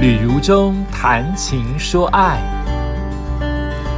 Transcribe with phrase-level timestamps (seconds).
[0.00, 2.40] 旅如中谈情说爱，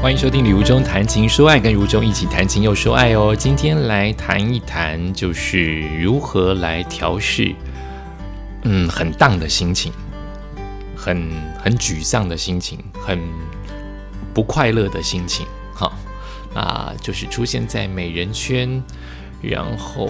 [0.03, 3.37] 欢迎收听《旅如中谈情说爱》，跟如中一起谈情又说爱哦。
[3.37, 7.55] 今天来谈一谈，就是如何来调试，
[8.65, 9.93] 嗯，很荡的心情，
[10.97, 11.31] 很
[11.63, 13.21] 很沮丧的心情，很
[14.35, 15.47] 不快乐的心情。
[15.73, 15.93] 好，
[16.53, 18.83] 啊，就是出现在美人圈。
[19.43, 20.09] 然后，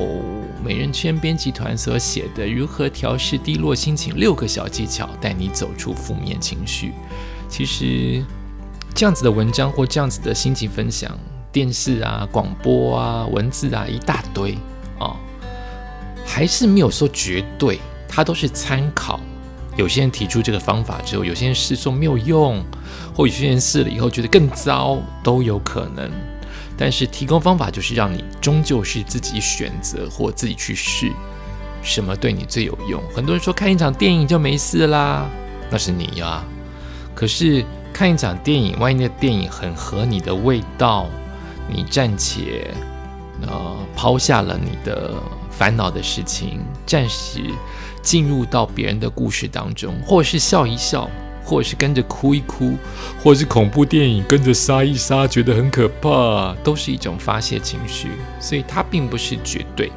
[0.63, 6.93] 美人圈编辑团所写的《如何调试低落心情六个小技巧》，带你走出负面情绪。
[7.49, 8.23] 其实，
[8.95, 11.19] 这样子的文章或这样子的心情分享，
[11.51, 14.55] 电视啊、广播啊、文字啊一大堆
[14.99, 15.17] 啊，
[16.27, 19.19] 还是没有说绝对，它都是参考。
[19.79, 22.63] 有些人提出这个方法之后，有些人试说没有用，
[23.15, 26.11] 或有些人试了以后觉得更糟，都有可能。
[26.85, 31.13] 但是提供方法就是让你终究是自己选择或自己去试，
[31.81, 33.01] 什么对你最有用。
[33.15, 35.31] 很多人说看一场电影就没事啦，
[35.71, 36.43] 那是你呀。
[37.15, 41.07] 可是看一场电影，万一那电影很合你的味道，
[41.69, 42.75] 你暂且
[43.43, 45.15] 呃抛下了你的
[45.53, 47.45] 烦恼的事情，暂时
[48.03, 51.09] 进入到别人的故事当中，或是笑一笑。
[51.45, 52.77] 或者是跟着哭一哭，
[53.23, 58.09] 或是恐怖电影跟着杀一杀，觉得很可怕，都是一种发泄情绪。
[58.41, 59.91] 所以它并不是绝对，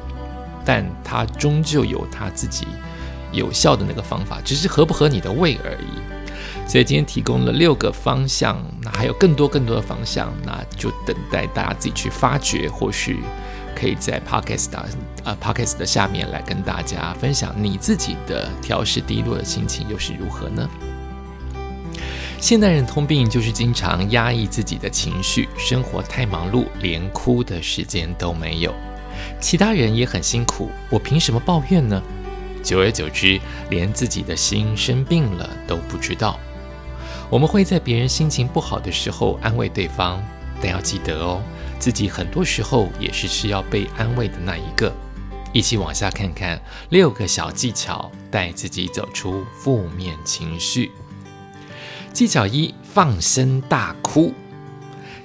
[0.64, 2.66] 但它终究有它自己
[3.32, 6.68] 有效的那个方法，只是合不合你的胃而已。
[6.68, 13.20] 所以今天提供了六个方向，那还有更多更多的方向，那就等待大家自己去发掘，或许
[13.74, 14.74] 可以在 podcast
[15.22, 20.68] 啊 podcast 的下面来跟大家分享你自己的调试低落的心情又是如何呢？
[22.38, 28.74] 现代人通病就是经常压抑自己的情绪，生活太忙碌，连哭的时间都没有。
[29.40, 32.00] 其他人也很辛苦，我凭什么抱怨呢？
[32.62, 36.38] 久而久之，连自己的心生病了都不知道。
[37.30, 40.22] 我们会在别人心情不好的时候安慰对方，
[40.60, 41.42] 但要记得哦，
[41.78, 44.92] 自己很多时候也是需要被安慰的那一个。
[45.52, 46.60] 一起往下看看
[46.90, 50.92] 六个小技巧，带自己走出负面情绪。
[52.16, 54.32] 技巧一：放声大哭。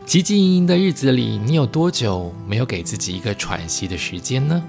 [0.06, 4.62] 汲汲营营的日子里，你有多久没有给自己一个喘息的时间呢？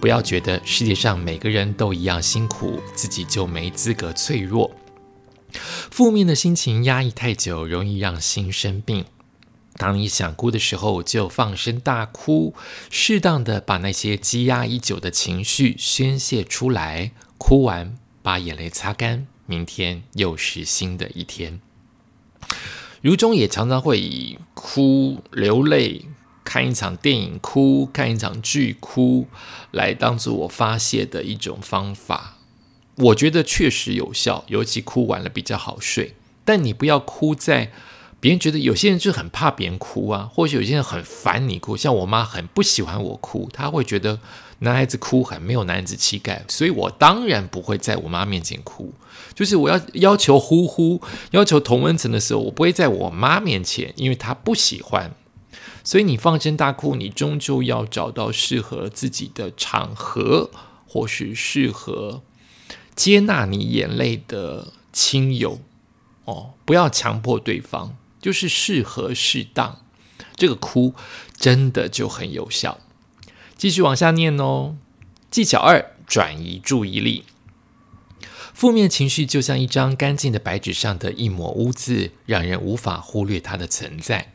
[0.00, 4.70] 不要觉得世界上每个人都一样辛苦，自己就没资格脆弱。
[5.90, 9.04] 负面的心情压抑太久，容易让心生病。
[9.74, 12.54] 当你想哭的时候，就放声大哭，
[12.88, 17.12] 适当的把那些积压已久的情绪宣泄出来。
[17.36, 19.26] 哭完，把眼泪擦干。
[19.46, 21.60] 明天又是新的一天。
[23.00, 26.06] 如中也常常会以哭流泪、
[26.44, 29.28] 看一场电影哭、看一场剧哭
[29.70, 32.38] 来当做我发泄的一种方法。
[32.96, 36.14] 我觉得确实有效，尤其哭完了比较好睡。
[36.44, 37.72] 但你不要哭在
[38.18, 41.76] 别人觉得有些人就很怕别人哭啊，或者有些人很烦你哭。
[41.76, 44.18] 像我妈很不喜欢我哭，她会觉得
[44.60, 48.92] 男孩子哭很没有男子气概，所以我当然不会在我妈面前哭。
[49.34, 51.00] 就是我要要求呼呼，
[51.32, 55.14] 要求同温层的时候，我不会在我妈面前，因为她不喜欢。
[55.84, 60.50] 所以你放声大哭，你终究要找到适合自己的场合，
[60.88, 62.22] 或是适合
[62.96, 65.60] 接纳你眼泪的亲友
[66.24, 66.54] 哦。
[66.64, 67.96] 不要强迫对方，
[68.26, 69.84] 就是适合适当，
[70.34, 70.96] 这个哭
[71.36, 72.80] 真的就很有效。
[73.56, 74.76] 继续往下念哦。
[75.30, 77.24] 技巧二：转移注意力。
[78.52, 84.32] 负面情绪就像一张干净的白纸上的一抹污渍，让人无法忽略它的存在。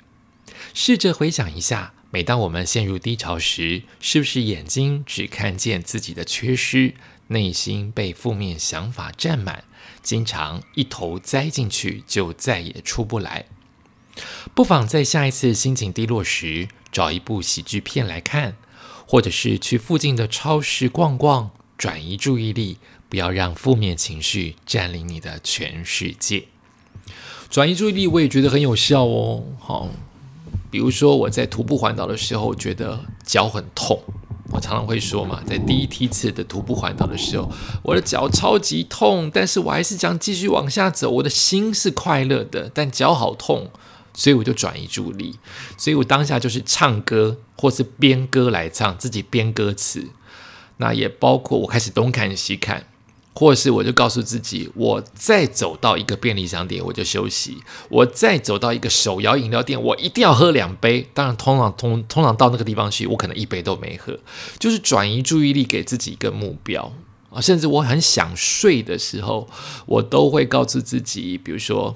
[0.74, 6.96] 试着回想一下，每当我们陷入低潮时，是不是眼睛只看见自己的缺失，
[7.28, 9.66] 内心被负面想法占满，
[10.02, 13.48] 经常一头栽进去就再也出不来？
[14.54, 18.56] 不妨在下一次心情低落时，找一部喜剧片来看，
[19.08, 22.78] 或者是去附近的超市逛逛，转移注意力。
[23.10, 26.46] 不要让负面情绪占领你的全世界。
[27.50, 29.44] 转移注意力，我也觉得很有效哦。
[29.60, 29.90] 好，
[30.70, 34.02] 比如说我在徒步环岛的时候，觉得脚很痛。
[34.54, 37.52] 我常常会说嘛，在第一梯次的徒步环岛的时候，
[37.84, 41.10] 我的脚超级痛，但是我还是想继续往下走。
[41.10, 43.70] 我的心是快乐的，但脚好痛，
[44.14, 45.40] 所以我就转移注意力。
[45.78, 50.08] 所以我当下就是唱歌，或是编歌来唱，自己编歌词。
[50.78, 52.88] 那也包括我开始东看西看。
[53.34, 57.54] 或是我就告诉自己，我再走到一个便利商店，我就休息；
[57.88, 61.08] 我再走到一个手摇饮料店，我一定要喝两杯。
[61.14, 64.20] 当然，通常通通常到那个地方去，我可能一杯都没喝。
[64.60, 66.92] 就是转移注意力，给自己一个目标。
[67.30, 69.48] 啊，甚至我很想睡的时候，
[69.86, 71.96] 我都会告诉自己，比如说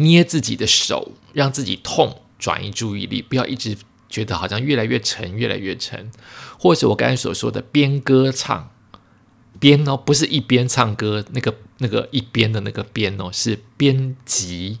[0.00, 3.76] 捏自己的手，让自己痛，转移注意力，不要一直
[4.08, 6.10] 觉得好像越来越沉，越来越沉，
[6.58, 8.70] 或者我刚才所说的边歌唱
[9.58, 14.78] 边哦，不是一边唱歌，那个那个一边的那个边哦，是编辑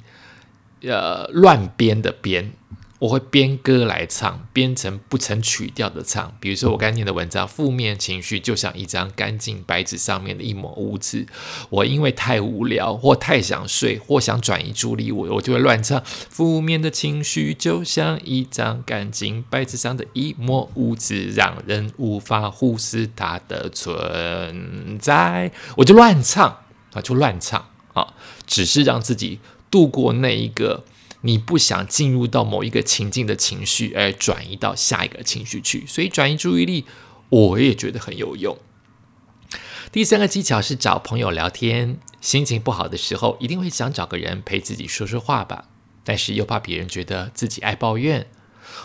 [0.82, 2.52] 呃乱编的编。
[3.00, 6.36] 我会编歌来唱，编成不成曲调的唱。
[6.38, 11.26] 比如说我刚念的文章，负面情绪就像一张干净白纸上面的一抹污渍。
[11.70, 16.02] 我因为太无聊，或太想睡，或想转移注意力，我我就会乱唱。
[16.04, 25.50] 负面的情绪就像一张干净白纸上的一抹污渍，让人无法忽视它的存在。
[25.78, 26.58] 我就乱唱
[26.92, 27.64] 啊，就乱唱
[27.94, 28.12] 啊，
[28.46, 30.84] 只是让自己度过那一个。
[31.22, 36.86] 你不想进入到某一个情境的情绪，而转移到下一个情绪去，所以转移注意力，
[37.28, 38.58] 我也觉得很有用。
[39.92, 45.66] 第三个技巧是找朋友聊天，心情不好的时候，一定会想找个人陪自己说说话吧，
[46.04, 48.28] 但是又怕别人觉得自己爱抱怨，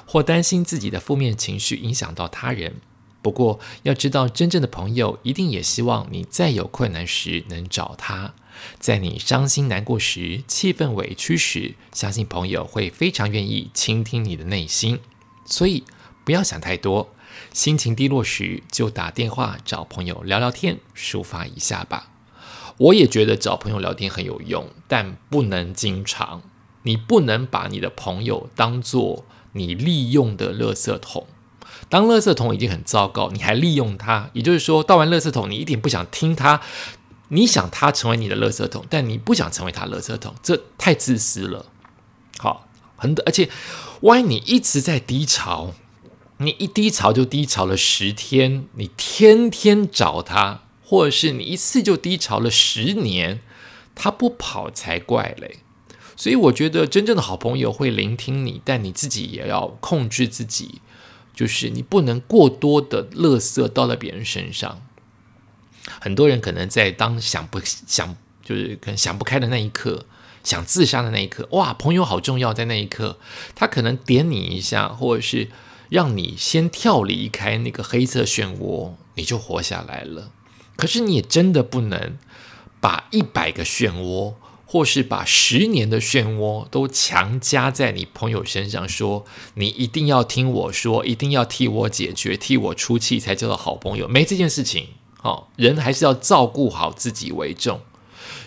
[0.06, 2.78] 或担心自己的负面情绪影响到他人。
[3.22, 8.34] 不过要知道，真正的朋友一定也希望你在有困难时能找他。
[8.80, 15.00] 在你伤心难过时、气愤委屈时，相信朋友会非常愿意倾听你的内心。
[15.46, 15.84] 所以
[16.24, 17.10] 不要想太多，
[17.54, 22.10] 心情低落时就打电话找朋友聊聊天，抒发一下吧。
[22.78, 26.42] 我也觉得找朋友聊天很有用，但不能经常。
[26.84, 31.26] 你不能把你的朋友当做你利用的垃圾桶。
[31.90, 36.62] 当垃圾桶已经很糟糕，你还利用他，也就是说，倒完垃圾桶，你一点不想听他。
[37.30, 41.66] 你想他成为你的垃圾桶，但你不想成为他垃圾桶，这太自私了。
[42.38, 43.50] 好，很而且，
[44.02, 45.74] 万一你一直在低潮，
[46.38, 53.42] 你一低潮就低潮了十天，你天天找他，或者是你一次就低潮了十年，
[53.96, 55.58] 他不跑才怪嘞。
[56.18, 60.82] 所以我觉得真正的好朋友会聆听你，但你自己也要控制自己，
[61.34, 64.85] 就是你不能过多的垃圾倒在别人身上。
[66.00, 70.06] 很多人可能在当想不想，就是可能想不开的那一刻，
[70.44, 73.18] 想自杀的那一刻，哇，朋友好重要，在那一刻，
[73.56, 75.50] 他可能点你一下，或者是
[75.90, 80.32] 让你先跳离开那个黑色漩涡，你就活下来了。
[80.76, 82.18] 可是你也真的不能
[82.80, 84.34] 把一百个漩涡，
[84.66, 94.90] 或是把十年的漩涡都强加在你朋友身上，说你一定要听我说，一定要替我解决，替我出气才叫做好朋友，没这件事情。
[95.26, 97.82] 哦，人还是要照顾好自己为重。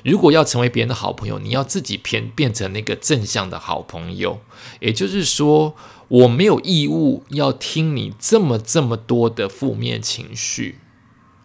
[0.04, 4.40] 如果要成为别人的好朋友，你要自己变变成那个正向的好朋友。
[4.78, 5.74] 也就是说，
[6.06, 10.78] 我没有义务要听你这么这么多的负面情绪。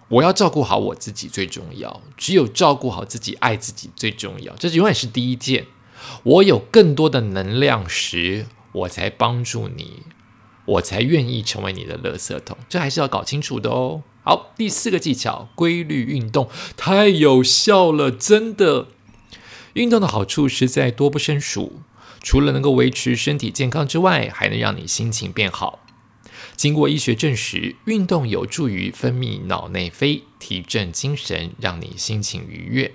[0.09, 2.01] 我要照顾好我自己最重要。
[2.15, 4.55] 只有照顾好自己，爱自己最重要。
[4.57, 5.65] 这永远是第一件。
[6.21, 10.03] 我有更多的能量时，我才帮助你，
[10.65, 12.55] 我才愿意成为你的垃圾桶。
[12.69, 14.03] 这还是要搞清楚的哦。
[14.23, 18.87] 好，第四个技巧，规律运动太有效了，真的。
[19.73, 21.81] 运动的好处实在多不胜数，
[22.21, 25.79] 除了能够维持身体健康之外，还能让你心情变好。
[26.55, 32.93] 经过医学证实，运动有助于分泌脑内啡，提振精神，让你心情愉悦。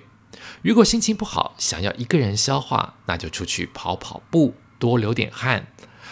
[0.63, 5.67] 如果心情不好，想要一个人消化，那就出去跑跑步，多流点汗。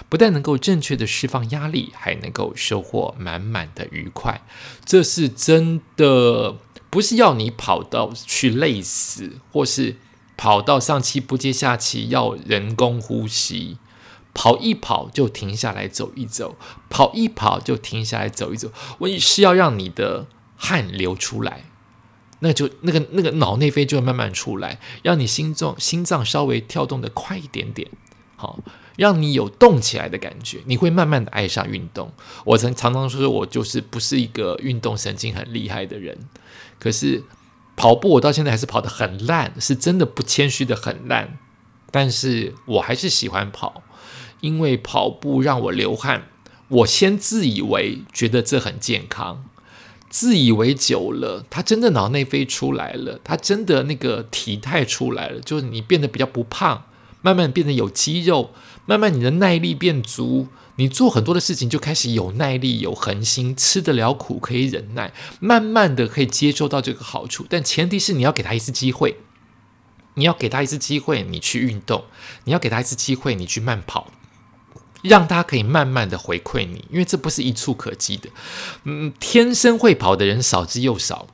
[0.10, 4.42] 不但能够正确的释放压力，还能够收获满满的愉快。
[4.86, 6.58] 这是真的，
[6.90, 9.98] 不是要你跑到去累死，或是
[10.36, 13.78] 跑到上气不接下气要人工呼吸。
[14.34, 16.58] 跑一跑就停下来走一走，
[16.92, 18.72] 跑一跑就停下来走一走。
[19.00, 21.64] 我是要让你的汗流出来，
[22.42, 27.90] 那就那个那个脑内啡就会慢慢出来，让你心脏心脏稍微跳动的快一点点。
[28.38, 28.60] 好。
[28.96, 32.12] 让你有动起来的感觉，你会慢慢的爱上运动。
[32.46, 36.18] 我曾常常说，我就是不是一个运动神经很厉害的人，
[36.80, 37.24] 可是
[37.76, 41.38] 跑步我到现在还是跑得很烂，是真的不谦虚的很烂。
[41.92, 43.84] 但是我还是喜欢跑，
[44.42, 46.30] 因为跑步让我流汗。
[46.70, 49.46] 我先自以为觉得这很健康，
[50.10, 56.87] 自以为久了，他真的脑内飞出来了，他真的那个体态出来了，就是你变得比较不胖，
[57.28, 58.52] 慢慢变得有肌肉。
[58.86, 67.46] 慢慢，你的耐力变足，你做很多的事情就开始有耐力、有恒心，吃得了苦，可以忍耐，慢慢的可以接受到这个好处。
[67.50, 69.18] 但前提是你要给他一次机会，
[70.14, 72.06] 你要给他一次机会，你去运动，
[72.46, 74.10] 你要给他一次机会，你去慢跑，
[75.02, 78.30] 让他可以慢慢的回馈你，因为这不是一触可及的。
[78.86, 81.28] 嗯，天生会跑的人少之又少，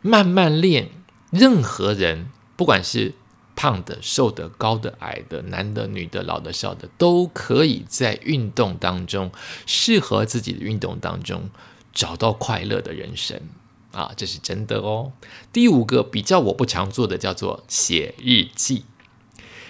[0.00, 0.90] 慢慢练。
[1.30, 3.14] 任何人，不管是
[3.54, 9.30] 胖的、瘦的、高的、矮的、男的、女的、老的、少的，都可以在运动当中，
[9.66, 11.50] 适合自己的运动当中，
[11.92, 13.40] 找到快乐的人生
[13.92, 15.12] 啊，这是真的哦。
[15.52, 18.84] 第五个比较我不常做的叫做写日记。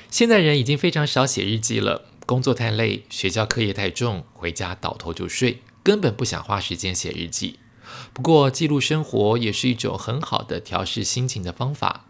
[0.09, 7.59] 现在人已经非常少写日记了，工作太累，学校课业太重，回家倒头就睡，根本不想花时间写日记。
[8.13, 12.07] 不过，记录生活也是一种很好的调试心情的方法。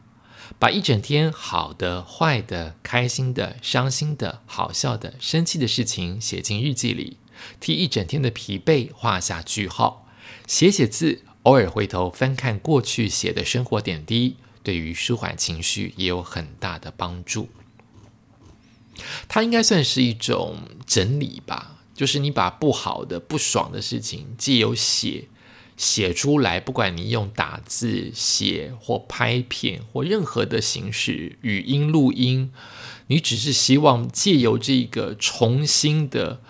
[0.58, 7.16] 把一整天好的、坏的、开心的、伤心的、好笑的、生气的事情写进日记里，
[7.58, 10.06] 替一整天的疲惫画下句号。
[10.46, 17.48] 写写字，偶尔回头翻看过去写的生活点滴，对于舒缓情绪也有很大的帮助。
[19.26, 25.28] 它应该算是一种整理吧，就是你把不好的、不爽的事情，既有写。
[25.82, 32.52] 写出来，不管你用打字写或拍片或任何的形式，语音录音，
[33.08, 36.40] 你只是希望借由这个重新的，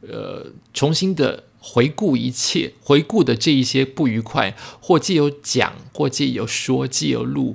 [0.00, 7.54] 呃，重新的回顾一切，回顾的这一些不愉快，或借由讲，或借由说，借由录，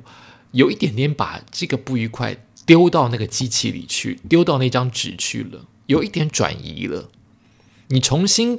[0.51, 7.09] 有一点点把这个不愉快丢到那个机器里去，丢到那张纸去了，有一点转移了。
[7.89, 8.57] 你重新，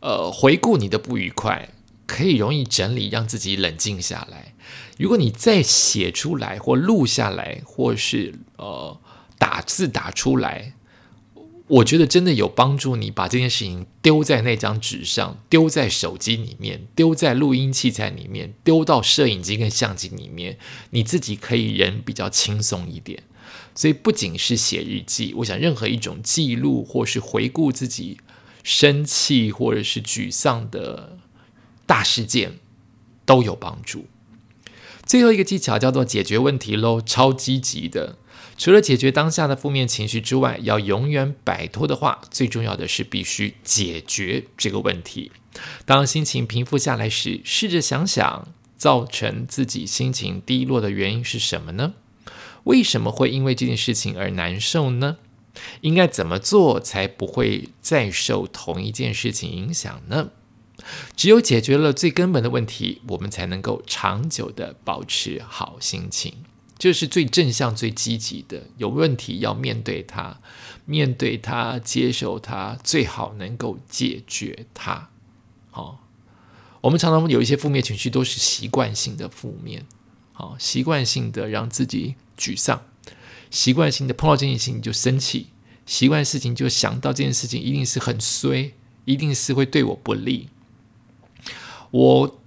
[0.00, 1.68] 呃，回顾你的不愉快。
[2.06, 4.54] 可以容易整理，让自己冷静下来。
[4.98, 8.98] 如果你再写出来，或录下来，或是呃
[9.38, 10.72] 打字打出来，
[11.66, 12.96] 我觉得真的有帮助。
[12.96, 20.58] 你把这件事情丢在那张纸上，丢在手机里面，丢在录音器材里面，丢到摄影机跟相机里面，
[20.90, 23.24] 你自己可以人比较轻松一点。
[23.74, 28.16] 所以不仅是写日记，我想任何一种记录，或是回顾自己
[28.62, 31.15] 生气或者是沮丧的。
[31.86, 32.58] 大事件
[33.24, 34.06] 都有帮助。
[35.04, 38.18] 最后一个技巧叫做解决问题喽，超积极的。
[38.58, 45.30] 除了解决当下的负面情绪之外，要永远摆脱的话，最重要的是必须解决这个问题。
[45.84, 51.94] 当心情平复下来时，试着想想，造成自己心情低落的原因是什么呢？
[52.64, 55.18] 为什么会因为这件事情而难受呢？
[55.82, 60.30] 应该怎么做才不会再受同一件事情影响呢？
[61.16, 66.32] 只有解决了最根本的问题，我们才能够长久的保持好心情。
[66.78, 68.64] 这是最正向、最积极的。
[68.76, 70.38] 有问题要面对它，
[70.84, 75.08] 面对它，接受它，最好能够解决它。
[75.70, 76.04] 好，
[76.82, 79.86] 我们常常有一些负面情绪，都是习惯性的负面。
[80.34, 82.82] 好，习惯性的让自己沮丧，
[83.50, 85.46] 习惯性的碰到这件事情就生气，
[85.86, 88.74] 习惯事情就想到这件事情一定是很衰，
[89.06, 90.50] 一定是会对我不利。
[91.96, 92.40] 我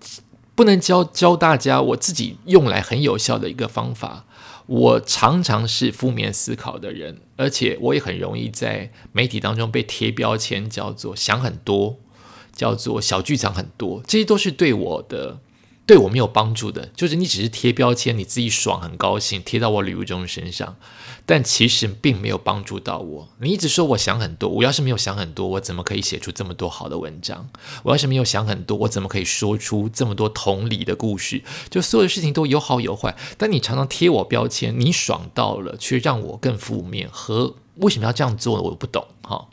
[0.53, 4.25] 不能教教大家我自己用来很有效的一个方法。
[4.67, 11.97] 我常常是负面思考的人，而且我也很容易在媒体当中被贴标签，叫做想很多，
[12.53, 15.39] 叫做小剧场很多，这些都是对我的。
[15.89, 20.75] 对我没有帮助的，就是你只是贴标签，你自己爽很高兴，贴到我吕如中身上，
[21.25, 23.27] 但其实并没有帮助到我。
[23.39, 27.50] 你一直说我想很多，我要是没有想很多，我怎么可以写出这么多好的文章？
[27.81, 31.41] 我要是没有想很多，我怎么可以说出这么多同理的故事？
[31.72, 37.10] 就所有的事情都有好有坏，但你常常贴我标签，你爽到了，却让我更负面。
[37.12, 38.62] 和为什么要这样做呢？
[38.62, 39.48] 我不懂哈。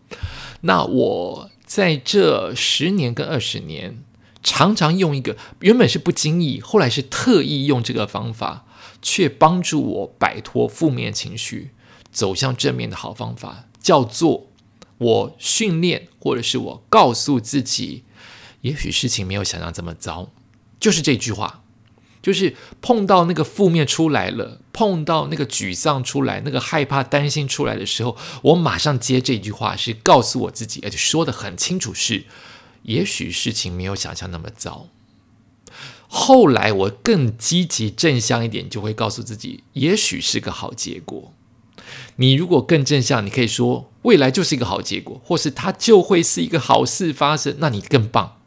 [0.61, 4.03] 那我在这十年跟二十年。
[4.47, 8.65] 常常用一个原本是不经意，后来是特意用这个方法，
[9.03, 11.73] 却帮助我摆脱负面情绪，
[12.13, 14.53] 走向正面的好方法，叫做
[14.99, 18.05] 我训练，或者是我告诉自己，
[18.61, 20.31] 也许事情没有想象这么糟。
[20.79, 21.65] 就是这句话，
[22.23, 32.27] 就是碰到那个负面出来了，碰到那个沮丧出来，那个害怕、担心出来的时候，我马上接这句话，是告诉我自己，而且说的很清楚是。
[32.87, 34.89] 也许事情没有想象那么糟。
[36.09, 41.33] 后来我更积极正向一点，就会告诉自己，也许是个好结果。
[42.17, 48.39] 你如果更正向，你可以说未来就是一个好结果，或是它就会是一个好事发生，那你更棒。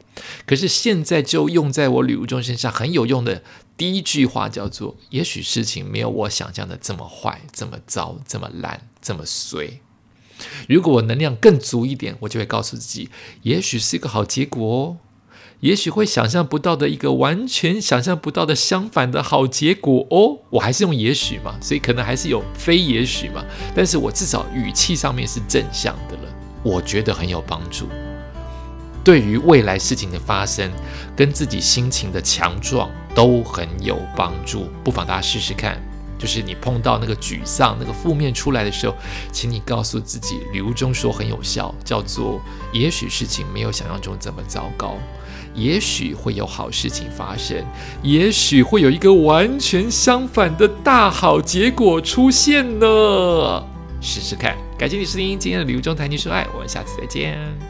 [0.46, 3.42] 可是现在就用在我吕如中身上很有用的
[3.76, 9.80] 第一句话叫做：也许事情没有我想象的这么坏、这么糟、这么烂、这么衰。
[10.68, 13.08] 如果我能量更足一点，我就会告诉自己，
[13.42, 14.96] 也许是一个好结果哦，
[15.60, 20.38] 也许会想象不到的一个完全想象不到的相反的好结果哦。
[20.50, 23.44] 我还是用也许嘛，所以可能还是有非也许嘛，
[23.74, 27.86] 但是我至少语气上面是正向的了，我觉得很有帮助。
[29.02, 30.70] 对于未来事情的发生
[31.16, 34.68] 跟自己心情的强壮都很有帮助。
[34.84, 35.89] 不妨大家试试看。
[36.20, 38.94] 就是你碰到那个沮丧、那个负面出来的时候，
[39.32, 42.40] 请你告诉自己，礼物中说很有效，叫做
[42.72, 44.96] 也许事情没有想象中这么糟糕，
[45.54, 47.64] 也许会有好事情发生，
[48.02, 53.64] 也许会有一个完全相反的大好结果出现呢。
[54.02, 54.56] 试试看。
[54.78, 57.69] 感谢你收听今天的礼物中谈情说爱，我们下次再见。